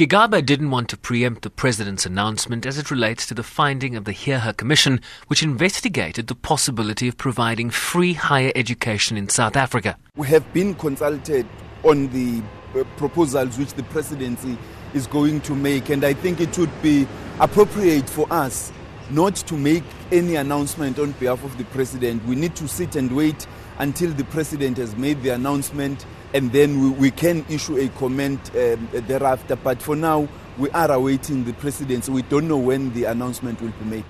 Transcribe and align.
Gigaba 0.00 0.42
didn't 0.42 0.70
want 0.70 0.88
to 0.88 0.96
preempt 0.96 1.42
the 1.42 1.50
president's 1.50 2.06
announcement 2.06 2.64
as 2.64 2.78
it 2.78 2.90
relates 2.90 3.26
to 3.26 3.34
the 3.34 3.42
finding 3.42 3.96
of 3.96 4.06
the 4.06 4.14
Heher 4.14 4.56
Commission, 4.56 4.98
which 5.26 5.42
investigated 5.42 6.26
the 6.26 6.34
possibility 6.34 7.06
of 7.06 7.18
providing 7.18 7.68
free 7.68 8.14
higher 8.14 8.50
education 8.54 9.18
in 9.18 9.28
South 9.28 9.56
Africa. 9.56 9.98
We 10.16 10.26
have 10.28 10.50
been 10.54 10.74
consulted 10.74 11.46
on 11.82 12.08
the 12.14 12.42
uh, 12.74 12.84
proposals 12.96 13.58
which 13.58 13.74
the 13.74 13.82
presidency 13.82 14.56
is 14.94 15.06
going 15.06 15.42
to 15.42 15.54
make, 15.54 15.90
and 15.90 16.02
I 16.02 16.14
think 16.14 16.40
it 16.40 16.56
would 16.56 16.72
be 16.80 17.06
appropriate 17.38 18.08
for 18.08 18.26
us 18.32 18.72
not 19.10 19.36
to 19.36 19.54
make 19.54 19.84
any 20.12 20.36
announcement 20.36 20.98
on 20.98 21.12
behalf 21.12 21.44
of 21.44 21.58
the 21.58 21.64
president. 21.64 22.24
We 22.24 22.36
need 22.36 22.56
to 22.56 22.66
sit 22.66 22.96
and 22.96 23.14
wait 23.14 23.46
until 23.78 24.10
the 24.10 24.24
president 24.24 24.76
has 24.76 24.96
made 24.96 25.22
the 25.22 25.30
announcement 25.30 26.04
and 26.34 26.52
then 26.52 26.80
we, 26.80 26.90
we 26.90 27.10
can 27.10 27.44
issue 27.48 27.76
a 27.78 27.88
comment 27.90 28.40
um, 28.54 28.88
thereafter. 28.92 29.56
But 29.56 29.82
for 29.82 29.96
now, 29.96 30.28
we 30.58 30.70
are 30.70 30.90
awaiting 30.90 31.44
the 31.44 31.52
presidency. 31.54 32.12
We 32.12 32.22
don't 32.22 32.48
know 32.48 32.58
when 32.58 32.92
the 32.92 33.04
announcement 33.04 33.60
will 33.60 33.72
be 33.72 33.84
made. 33.84 34.04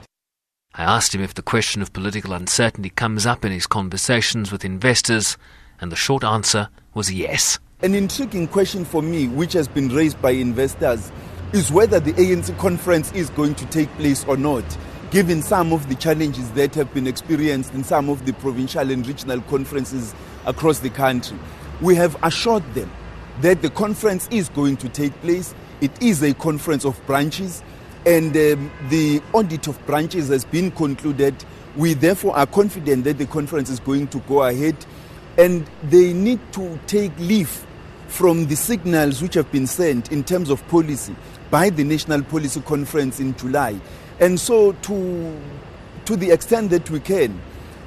I 0.75 0.85
asked 0.85 1.15
him 1.15 1.23
if 1.23 1.35
the 1.35 1.43
question 1.43 1.83
of 1.83 1.93
political 1.93 2.33
uncertainty 2.33 2.91
comes 2.91 3.27
up 3.27 3.45
in 3.45 3.53
his 3.53 3.67
conversations 3.67 4.53
with 4.53 4.65
investors, 4.65 5.37
and 5.81 5.91
the 5.91 5.97
short 5.97 6.23
answer 6.23 6.69
was 6.95 7.13
yes. 7.13 7.59
An 7.83 7.95
intriguing 7.95 8.47
question 8.47 8.85
for 8.85 9.03
me, 9.03 9.27
which 9.27 9.53
has 9.55 9.67
been 9.67 9.89
raised 9.89 10.21
by 10.23 10.31
investors, 10.31 11.11
is 11.53 11.73
whether 11.73 11.99
the 11.99 12.13
ANC 12.13 12.57
conference 12.59 13.11
is 13.13 13.31
going 13.31 13.55
to 13.57 13.67
take 13.67 13.89
place 13.97 14.25
or 14.27 14.37
not, 14.37 14.65
given 15.11 15.43
some 15.43 15.73
of 15.73 15.89
the 15.89 15.95
challenges 15.97 16.51
that 16.53 16.75
have 16.75 16.93
been 16.95 17.07
experienced 17.07 17.75
in 17.75 17.83
some 17.85 18.09
of 18.09 18.25
the 18.27 18.33
provincial 18.35 18.91
and 18.91 19.07
regional 19.07 19.41
conferences 19.43 20.15
across 20.47 20.79
the 20.81 20.91
country 20.91 21.39
we 21.81 21.95
have 21.95 22.17
assured 22.23 22.63
them 22.75 22.91
that 23.41 23.63
the 23.63 23.71
conference 23.71 24.29
is 24.31 24.49
going 24.51 24.77
to 24.77 24.89
take 24.89 25.13
place. 25.23 25.55
It 25.81 25.91
is 26.03 26.23
a 26.23 26.35
conference 26.35 26.85
of 26.85 27.05
branches, 27.07 27.63
and 28.05 28.37
um, 28.37 28.71
the 28.89 29.23
audit 29.33 29.67
of 29.67 29.85
branches 29.87 30.29
has 30.29 30.45
been 30.45 30.71
concluded. 30.71 31.35
We 31.77 31.95
therefore 31.95 32.37
are 32.37 32.47
confident 32.47 33.05
that 33.05 33.17
the 33.19 33.27
conference 33.27 33.71
is 33.71 33.81
going 33.81 34.09
to 34.09 34.19
go 34.21 34.43
ahead, 34.43 34.77
and 35.39 35.69
they 35.85 36.13
need 36.13 36.41
to 36.53 36.79
take 36.87 37.17
leave 37.19 37.67
from 38.09 38.47
the 38.47 38.57
signals 38.57 39.23
which 39.23 39.35
have 39.35 39.51
been 39.53 39.67
sent 39.67 40.13
in 40.13 40.25
terms 40.25 40.51
of 40.51 40.67
policy 40.69 41.15
by 41.51 41.71
the 41.71 41.85
National 41.85 42.23
Policy 42.23 42.61
Conference 42.63 43.21
in 43.21 43.35
July. 43.37 43.81
And 44.21 44.39
so, 44.39 44.73
to, 44.73 45.41
to 46.05 46.17
the 46.17 46.31
extent 46.31 46.71
that 46.71 46.89
we 46.91 47.01
can, 47.01 47.41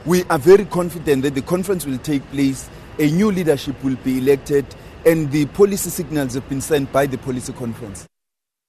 we 0.06 0.23
are 0.26 0.39
very 0.39 0.66
confident 0.66 1.23
that 1.23 1.36
the 1.36 1.42
conference 1.42 1.86
will 1.86 2.00
take 2.00 2.28
place 2.31 2.70
a 3.00 3.09
new 3.09 3.31
leadership 3.31 3.81
will 3.84 3.95
be 4.03 4.20
elected, 4.20 4.66
and 5.06 5.31
the 5.31 5.45
policy 5.48 5.89
signals 5.89 6.36
have 6.36 6.48
been 6.48 6.61
sent 6.61 6.92
by 6.92 7.06
the 7.06 7.17
policy 7.17 7.54
conference. 7.54 8.06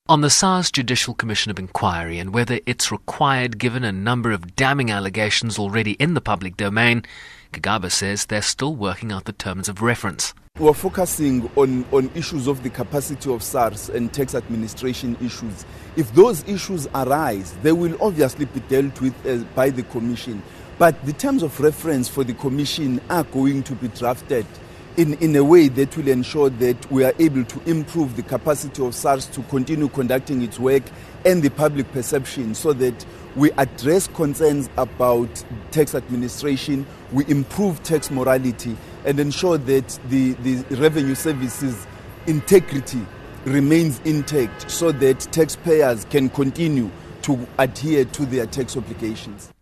On 0.09 0.21
the 0.21 0.31
SARS 0.31 0.71
Judicial 0.71 1.15
Commission 1.15 1.51
of 1.51 1.59
Inquiry 1.59 2.19
and 2.19 2.35
whether 2.35 2.61
it's 2.67 2.93
required 2.93 3.59
given 3.59 3.85
a 3.85 3.93
number 3.93 4.33
of 4.33 4.55
damning 4.55 4.91
allegations 4.91 5.59
already 5.59 5.93
in 5.93 6.13
the 6.15 6.21
public 6.21 6.57
domain, 6.57 7.05
Gigaba 7.53 7.91
says 7.91 8.27
they're 8.27 8.43
still 8.43 8.75
working 8.75 9.13
out 9.13 9.25
the 9.25 9.33
terms 9.33 9.69
of 9.69 9.81
reference. 9.81 10.35
We're 10.61 10.73
focusing 10.73 11.51
on, 11.57 11.85
on 11.91 12.13
issues 12.15 12.47
of 12.47 12.63
the 12.63 12.71
capacity 12.71 13.29
of 13.29 13.43
SARS 13.43 13.89
and 13.89 14.13
tax 14.13 14.37
administration 14.37 15.17
issues. 15.21 15.67
If 15.97 16.15
those 16.15 16.49
issues 16.49 16.87
arise, 16.95 17.57
they 17.65 17.73
will 17.73 18.01
obviously 18.01 18.45
be 18.45 18.61
dealt 18.61 19.01
with 19.01 19.15
uh, 19.27 19.39
by 19.57 19.71
the 19.71 19.83
Commission. 19.83 20.45
But 20.79 21.05
the 21.07 21.13
terms 21.13 21.43
of 21.43 21.59
reference 21.59 22.09
for 22.09 22.23
the 22.23 22.35
Commission 22.35 23.01
are 23.11 23.25
going 23.25 23.65
to 23.65 23.75
be 23.75 23.89
drafted 23.89 24.47
in, 24.97 25.15
in 25.15 25.35
a 25.37 25.43
way 25.43 25.69
that 25.69 25.97
will 25.97 26.09
ensure 26.09 26.51
that 26.51 26.91
we 26.91 27.05
are 27.05 27.15
able 27.19 27.45
to 27.45 27.71
improve 27.71 28.17
the 28.17 28.23
capacity 28.23 28.85
of 28.85 28.95
SARS 28.95 29.27
to 29.27 29.43
continue 29.45 29.89
conducting 29.89 30.43
its 30.43 30.59
work 30.59 30.85
and 31.25 31.43
the 31.43 31.51
public 31.51 31.91
perception 31.93 32.55
so 32.55 32.73
that 32.75 33.05
we 33.35 33.51
address 33.53 34.07
concerns 34.09 34.69
about 34.77 35.45
tax 35.73 35.95
administration, 35.95 36.87
we 37.13 37.27
improve 37.27 37.83
tax 37.83 38.11
morality, 38.11 38.77
and 39.05 39.19
ensure 39.19 39.59
that 39.59 39.99
the, 40.09 40.33
the 40.35 40.63
revenue 40.77 41.15
services 41.15 41.87
integrity 42.27 43.05
remains 43.45 44.01
intact 44.05 44.71
so 44.71 44.93
that 44.93 45.21
taxpayers 45.33 46.05
can 46.07 46.29
continue 46.31 46.91
to 47.23 47.47
adhere 47.59 48.05
to 48.05 48.25
their 48.27 48.47
tax 48.47 48.77
obligations 48.77 49.53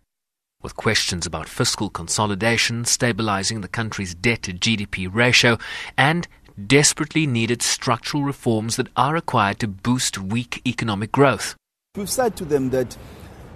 with 0.63 0.75
questions 0.75 1.25
about 1.25 1.47
fiscal 1.47 1.89
consolidation, 1.89 2.85
stabilizing 2.85 3.61
the 3.61 3.67
country's 3.67 4.15
debt 4.15 4.43
to 4.43 4.53
GDP 4.53 5.13
ratio, 5.13 5.57
and 5.97 6.27
desperately 6.67 7.27
needed 7.27 7.61
structural 7.61 8.23
reforms 8.23 8.77
that 8.77 8.87
are 8.95 9.13
required 9.13 9.59
to 9.59 9.67
boost 9.67 10.17
weak 10.17 10.61
economic 10.65 11.11
growth. 11.11 11.55
We've 11.95 12.09
said 12.09 12.35
to 12.37 12.45
them 12.45 12.69
that 12.71 12.97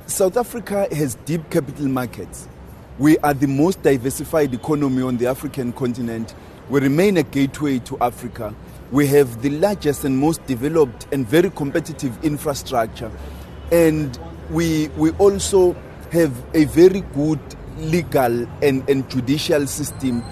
South 0.06 0.38
Africa 0.38 0.88
has 0.92 1.16
deep 1.26 1.50
capital 1.50 1.88
markets. 1.88 2.48
We 3.00 3.18
are 3.20 3.34
the 3.34 3.48
most 3.48 3.82
diversified 3.84 4.54
economy 4.54 5.04
on 5.04 5.18
the 5.18 5.28
African 5.28 5.74
continent. 5.74 6.34
We 6.70 6.80
remain 6.82 7.18
a 7.18 7.24
gateway 7.24 7.80
to 7.80 7.98
Africa. 8.00 8.54
We 8.92 9.08
have 9.08 9.42
the 9.42 9.50
largest 9.52 10.04
and 10.04 10.18
most 10.18 10.46
developed 10.48 11.08
and 11.12 11.28
very 11.28 11.50
competitive 11.50 12.24
infrastructure. 12.24 13.12
And 13.72 14.18
we, 14.50 14.88
we 14.90 15.12
also 15.12 15.76
have 16.12 16.34
a 16.54 16.66
very 16.66 17.02
good 17.02 17.40
legal 17.78 18.48
and, 18.64 18.88
and 18.90 19.10
judicial 19.10 19.68
system. 19.68 20.24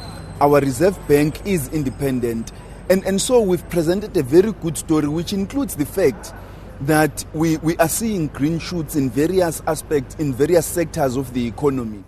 Our 0.41 0.59
Reserve 0.59 0.97
Bank 1.07 1.45
is 1.45 1.67
independent. 1.69 2.51
And, 2.89 3.03
and 3.05 3.21
so 3.21 3.41
we've 3.41 3.67
presented 3.69 4.15
a 4.17 4.23
very 4.23 4.51
good 4.51 4.77
story, 4.77 5.07
which 5.07 5.33
includes 5.33 5.75
the 5.75 5.85
fact 5.85 6.33
that 6.81 7.25
we, 7.33 7.57
we 7.57 7.77
are 7.77 7.89
seeing 7.89 8.27
green 8.27 8.59
shoots 8.59 8.95
in 8.95 9.09
various 9.09 9.61
aspects, 9.65 10.15
in 10.15 10.33
various 10.33 10.65
sectors 10.65 11.15
of 11.15 11.33
the 11.33 11.47
economy. 11.47 12.03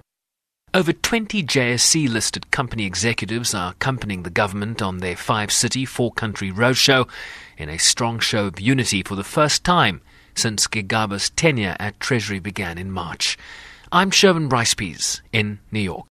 Over 0.73 0.91
20 0.91 1.43
JSE 1.43 2.09
listed 2.09 2.51
company 2.51 2.85
executives 2.85 3.53
are 3.55 3.71
accompanying 3.71 4.23
the 4.23 4.29
government 4.29 4.81
on 4.81 4.97
their 4.97 5.15
five 5.15 5.51
city, 5.51 5.85
four 5.85 6.11
country 6.11 6.51
roadshow 6.51 7.09
in 7.57 7.69
a 7.69 7.77
strong 7.79 8.19
show 8.19 8.47
of 8.47 8.59
unity 8.59 9.01
for 9.01 9.15
the 9.15 9.23
first 9.23 9.63
time 9.63 10.01
since 10.37 10.67
Gigaba's 10.67 11.31
tenure 11.31 11.75
at 11.79 11.99
Treasury 11.99 12.39
began 12.39 12.77
in 12.77 12.91
March. 12.91 13.37
I'm 13.91 14.11
Sherman 14.11 14.47
Bryce 14.47 14.75
Pease 14.75 15.21
in 15.33 15.59
New 15.71 15.79
York. 15.79 16.05